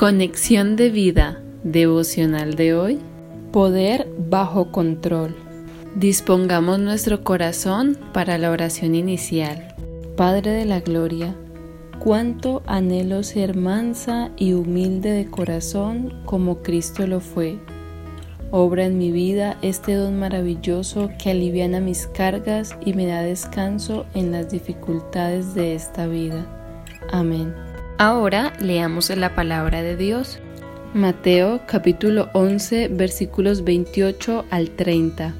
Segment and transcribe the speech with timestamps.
[0.00, 2.98] Conexión de vida devocional de hoy.
[3.52, 5.36] Poder bajo control.
[5.94, 9.74] Dispongamos nuestro corazón para la oración inicial.
[10.16, 11.36] Padre de la Gloria,
[11.98, 17.58] cuánto anhelo ser mansa y humilde de corazón como Cristo lo fue.
[18.50, 24.06] Obra en mi vida este don maravilloso que aliviana mis cargas y me da descanso
[24.14, 26.46] en las dificultades de esta vida.
[27.12, 27.69] Amén.
[28.02, 30.38] Ahora leamos la palabra de Dios.
[30.94, 35.34] Mateo capítulo 11 versículos 28 al 30.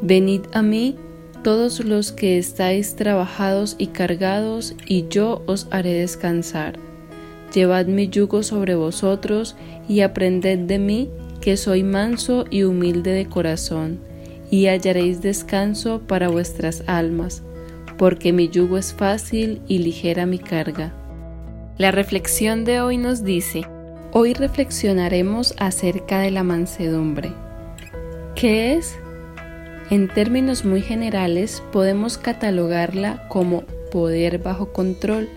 [0.00, 0.96] Venid a mí
[1.44, 6.80] todos los que estáis trabajados y cargados, y yo os haré descansar.
[7.54, 9.54] Llevad mi yugo sobre vosotros
[9.88, 11.10] y aprended de mí,
[11.40, 14.00] que soy manso y humilde de corazón,
[14.50, 17.44] y hallaréis descanso para vuestras almas,
[17.98, 20.92] porque mi yugo es fácil y ligera mi carga.
[21.78, 23.66] La reflexión de hoy nos dice,
[24.12, 27.32] hoy reflexionaremos acerca de la mansedumbre.
[28.34, 28.94] ¿Qué es?
[29.88, 35.30] En términos muy generales podemos catalogarla como poder bajo control.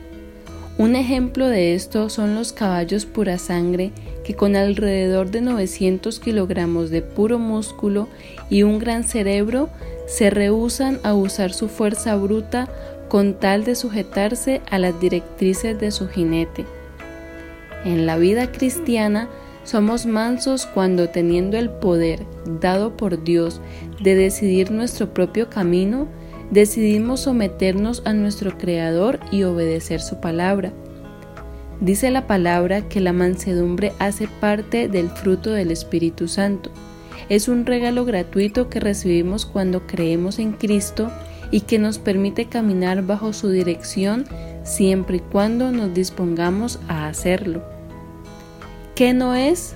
[0.78, 3.94] Un ejemplo de esto son los caballos pura sangre
[4.26, 8.10] que con alrededor de 900 kilogramos de puro músculo
[8.50, 9.70] y un gran cerebro
[10.06, 12.68] se rehusan a usar su fuerza bruta
[13.10, 16.66] con tal de sujetarse a las directrices de su jinete.
[17.84, 19.30] En la vida cristiana
[19.64, 22.26] somos mansos cuando teniendo el poder
[22.62, 23.62] dado por Dios
[24.02, 26.08] de decidir nuestro propio camino,
[26.52, 30.72] decidimos someternos a nuestro Creador y obedecer su palabra.
[31.82, 36.70] Dice la palabra que la mansedumbre hace parte del fruto del Espíritu Santo.
[37.28, 41.12] Es un regalo gratuito que recibimos cuando creemos en Cristo
[41.52, 44.26] y que nos permite caminar bajo su dirección
[44.64, 47.64] siempre y cuando nos dispongamos a hacerlo.
[48.96, 49.76] ¿Qué no es?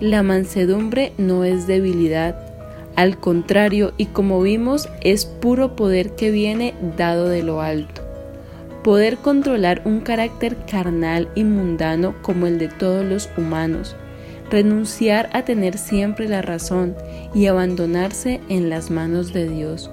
[0.00, 2.36] La mansedumbre no es debilidad,
[2.96, 8.00] al contrario, y como vimos, es puro poder que viene dado de lo alto.
[8.82, 13.96] Poder controlar un carácter carnal y mundano como el de todos los humanos,
[14.50, 16.94] renunciar a tener siempre la razón
[17.34, 19.90] y abandonarse en las manos de Dios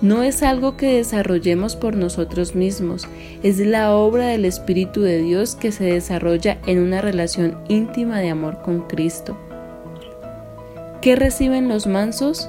[0.00, 3.06] no es algo que desarrollemos por nosotros mismos,
[3.42, 8.30] es la obra del Espíritu de Dios que se desarrolla en una relación íntima de
[8.30, 9.36] amor con Cristo.
[11.02, 12.48] ¿Qué reciben los mansos?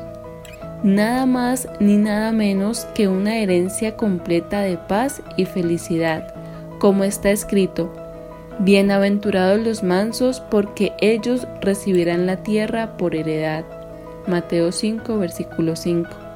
[0.84, 6.34] Nada más ni nada menos que una herencia completa de paz y felicidad,
[6.80, 7.94] como está escrito,
[8.60, 13.66] Bienaventurados los mansos porque ellos recibirán la tierra por heredad.
[14.28, 16.31] Mateo 5, versículo 5.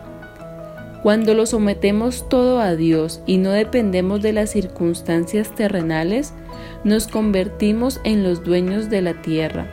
[1.05, 6.33] Cuando lo sometemos todo a Dios y no dependemos de las circunstancias terrenales,
[6.83, 9.67] nos convertimos en los dueños de la tierra.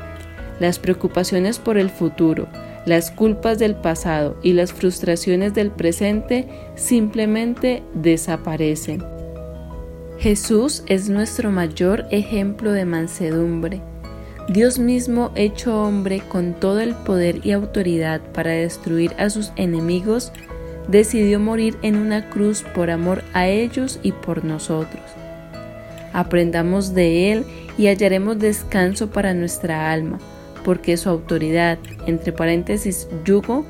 [0.60, 2.48] Las preocupaciones por el futuro,
[2.84, 9.03] las culpas del pasado y las frustraciones del presente simplemente desaparecen.
[10.19, 13.81] Jesús es nuestro mayor ejemplo de mansedumbre.
[14.50, 20.31] Dios mismo hecho hombre con todo el poder y autoridad para destruir a sus enemigos,
[20.88, 25.03] decidió morir en una cruz por amor a ellos y por nosotros.
[26.12, 27.44] Aprendamos de Él
[27.78, 30.19] y hallaremos descanso para nuestra alma,
[30.65, 33.65] porque su autoridad, entre paréntesis yugo,